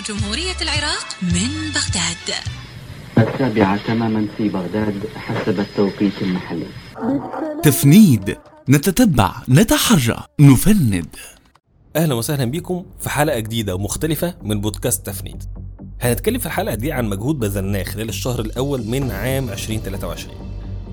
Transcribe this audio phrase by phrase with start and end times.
[0.00, 2.34] جمهورية العراق من بغداد.
[3.18, 6.66] السابعة تماما في بغداد حسب التوقيت المحلي.
[7.62, 8.36] تفنيد
[8.68, 11.06] نتتبع نتحرى نفند.
[11.96, 15.42] أهلا وسهلا بيكم في حلقة جديدة ومختلفة من بودكاست تفنيد.
[16.00, 20.34] هنتكلم في الحلقة دي عن مجهود بذلناه خلال الشهر الأول من عام 2023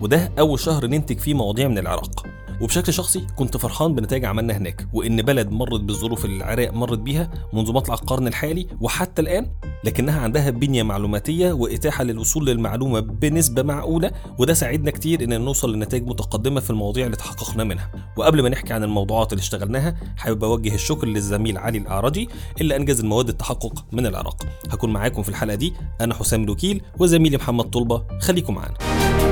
[0.01, 2.42] وده أول شهر ننتج فيه مواضيع من العراق.
[2.61, 7.31] وبشكل شخصي كنت فرحان بنتائج عملنا هناك وإن بلد مرت بالظروف اللي العراق مرت بيها
[7.53, 9.52] منذ مطلع القرن الحالي وحتى الآن
[9.84, 16.07] لكنها عندها بنية معلوماتية وإتاحة للوصول للمعلومة بنسبة معقولة وده ساعدنا كتير إن نوصل لنتائج
[16.07, 17.91] متقدمة في المواضيع اللي تحققنا منها.
[18.17, 22.29] وقبل ما نحكي عن الموضوعات اللي اشتغلناها حابب أوجه الشكر للزميل علي الأعرجي
[22.62, 24.43] اللي أنجز المواد التحقق من العراق.
[24.71, 29.23] هكون معاكم في الحلقة دي أنا حسام الوكيل وزميلي محمد طلبة خليكم معانا.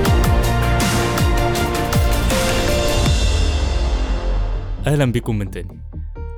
[4.88, 5.82] أهلا بكم من تاني.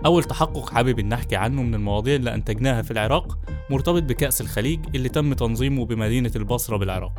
[0.05, 4.79] أول تحقق حابب إن أحكي عنه من المواضيع اللي أنتجناها في العراق مرتبط بكأس الخليج
[4.95, 7.13] اللي تم تنظيمه بمدينة البصرة بالعراق.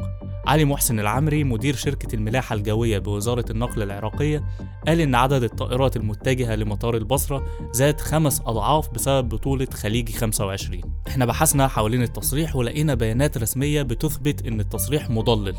[0.46, 4.44] علي محسن العمري مدير شركة الملاحة الجوية بوزارة النقل العراقية
[4.86, 11.24] قال إن عدد الطائرات المتجهة لمطار البصرة زاد خمس أضعاف بسبب بطولة خليجي 25 إحنا
[11.26, 15.56] بحثنا حوالين التصريح ولقينا بيانات رسمية بتثبت إن التصريح مضلل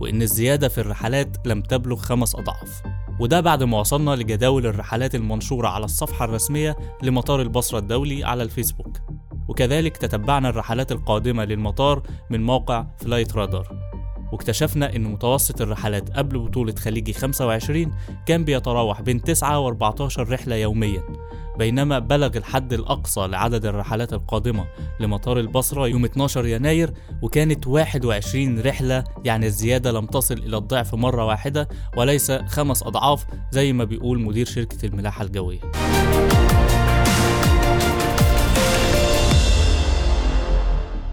[0.00, 2.82] وإن الزيادة في الرحلات لم تبلغ خمس أضعاف.
[3.20, 8.98] وده بعد ما وصلنا لجداول الرحلات المنشورة على الصفحة الرسمية لمطار البصرة الدولي على الفيسبوك.
[9.48, 13.77] وكذلك تتبعنا الرحلات القادمة للمطار من موقع فلايت رادار
[14.32, 17.92] واكتشفنا إن متوسط الرحلات قبل بطولة خليجي 25
[18.26, 21.02] كان بيتراوح بين 9 و 14 رحلة يوميا
[21.58, 24.66] بينما بلغ الحد الأقصى لعدد الرحلات القادمة
[25.00, 26.90] لمطار البصرة يوم 12 يناير
[27.22, 33.72] وكانت 21 رحلة يعني الزيادة لم تصل إلى الضعف مرة واحدة وليس خمس أضعاف زي
[33.72, 35.60] ما بيقول مدير شركة الملاحة الجوية.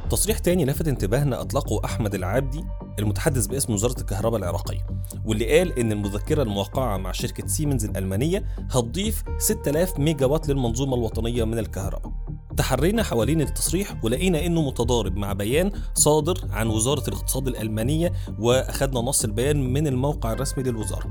[0.10, 2.64] تصريح تاني لفت انتباهنا أطلقه أحمد العابدي
[3.00, 4.88] المتحدث باسم وزارة الكهرباء العراقية
[5.26, 11.44] واللي قال إن المذكرة الموقعة مع شركة سيمنز الألمانية هتضيف 6000 ميجا وات للمنظومة الوطنية
[11.44, 12.12] للكهرباء.
[12.58, 19.24] تحرينا حوالين التصريح ولقينا إنه متضارب مع بيان صادر عن وزارة الاقتصاد الألمانية وأخدنا نص
[19.24, 21.08] البيان من الموقع الرسمي للوزارة.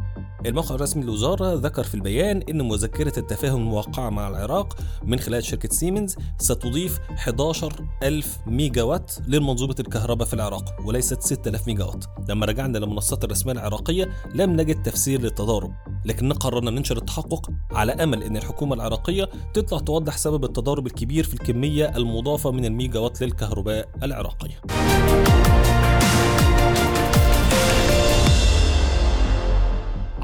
[0.47, 5.69] الموقع الرسمي للوزارة ذكر في البيان أن مذكرة التفاهم الموقعة مع العراق من خلال شركة
[5.69, 12.47] سيمنز ستضيف 11 ألف ميجا وات للمنظومة الكهرباء في العراق وليست 6000 ميجا وات لما
[12.47, 15.73] رجعنا للمنصات الرسمية العراقية لم نجد تفسير للتضارب.
[16.05, 21.35] لكننا قررنا ننشر التحقق على أمل أن الحكومة العراقية تطلع توضح سبب التضارب الكبير في
[21.35, 24.61] الكمية المضافة من الميجا وات للكهرباء العراقية.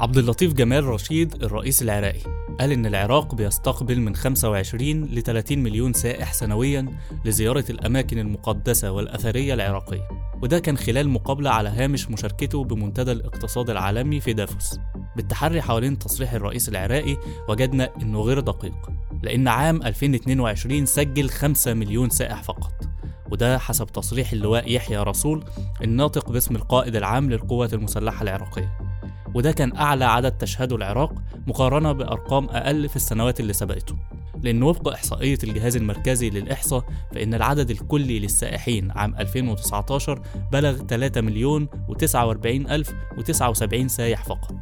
[0.01, 2.19] عبد اللطيف جمال رشيد الرئيس العراقي
[2.59, 6.85] قال إن العراق بيستقبل من 25 ل 30 مليون سائح سنويا
[7.25, 10.07] لزيارة الأماكن المقدسة والأثرية العراقية
[10.41, 14.79] وده كان خلال مقابلة على هامش مشاركته بمنتدى الاقتصاد العالمي في دافوس.
[15.15, 17.17] بالتحري حوالين تصريح الرئيس العراقي
[17.49, 18.89] وجدنا إنه غير دقيق
[19.23, 22.73] لأن عام 2022 سجل 5 مليون سائح فقط
[23.31, 25.43] وده حسب تصريح اللواء يحيى رسول
[25.83, 28.90] الناطق باسم القائد العام للقوات المسلحة العراقية.
[29.35, 31.13] وده كان أعلى عدد تشهده العراق
[31.47, 33.95] مقارنة بأرقام أقل في السنوات اللي سبقته.
[34.43, 40.21] لأن وفق إحصائية الجهاز المركزي للإحصاء فإن العدد الكلي للسائحين عام 2019
[40.51, 44.55] بلغ 3 مليون و49 ألف و79 سايح فقط.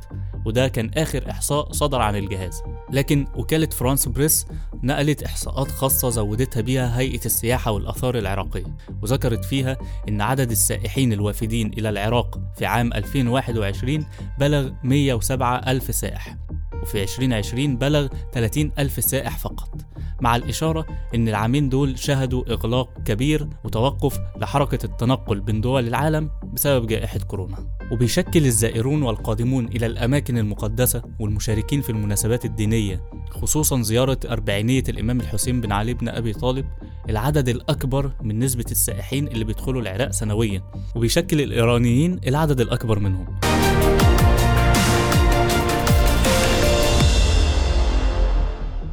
[0.46, 2.64] وده كان آخر إحصاء صدر عن الجهاز.
[2.92, 4.46] لكن وكالة فرانس بريس
[4.84, 9.78] نقلت إحصاءات خاصة زودتها بيها هيئة السياحة والآثار العراقية وذكرت فيها
[10.10, 14.06] إن عدد السائحين الوافدين إلى العراق في عام 2021
[14.40, 16.38] بلغ 107 ألف سائح
[16.82, 19.79] وفي 2020 بلغ 30 ألف سائح فقط.
[20.22, 20.86] مع الإشارة
[21.16, 27.58] إن العامين دول شهدوا إغلاق كبير وتوقف لحركة التنقل بين دول العالم بسبب جائحة كورونا.
[27.92, 33.02] وبيشكل الزائرون والقادمون إلى الأماكن المقدسة والمشاركين في المناسبات الدينية
[33.32, 36.66] خصوصا زيارة أربعينية الإمام الحسين بن علي بن أبي طالب
[37.10, 40.64] العدد الأكبر من نسبة السائحين اللي بيدخلوا العراق سنويا.
[40.96, 43.49] وبيشكل الإيرانيين العدد الأكبر منهم.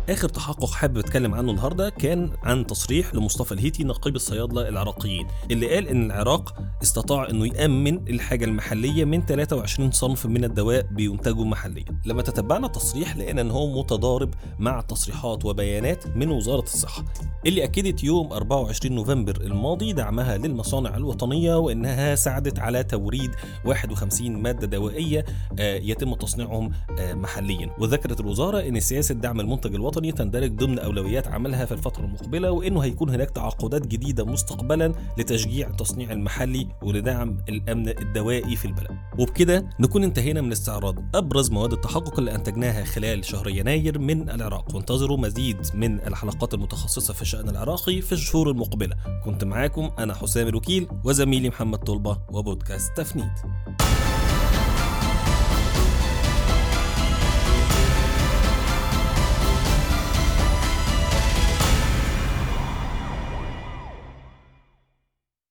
[0.08, 5.74] آخر تحقق حابب أتكلم عنه النهارده كان عن تصريح لمصطفى الهيتي نقيب الصيادله العراقيين اللي
[5.74, 11.84] قال إن العراق استطاع إنه يأمن الحاجة المحلية من 23 صنف من الدواء بينتجوا محليا.
[12.04, 17.04] لما تتبعنا التصريح لقينا إن هو متضارب مع تصريحات وبيانات من وزارة الصحة
[17.46, 23.30] اللي أكدت يوم 24 نوفمبر الماضي دعمها للمصانع الوطنية وإنها ساعدت على توريد
[23.64, 25.24] 51 مادة دوائية
[25.58, 27.70] يتم تصنيعهم محليا.
[27.78, 32.50] وذكرت الوزارة إن سياسة دعم المنتج الوطني الوطني تندرج ضمن أولويات عملها في الفترة المقبلة
[32.50, 38.96] وإنه هيكون هناك تعاقدات جديدة مستقبلا لتشجيع التصنيع المحلي ولدعم الأمن الدوائي في البلد.
[39.18, 44.74] وبكده نكون انتهينا من استعراض أبرز مواد التحقق اللي أنتجناها خلال شهر يناير من العراق.
[44.74, 48.96] وانتظروا مزيد من الحلقات المتخصصة في الشأن العراقي في الشهور المقبلة.
[49.24, 53.32] كنت معاكم أنا حسام الوكيل وزميلي محمد طلبة وبودكاست تفنيد.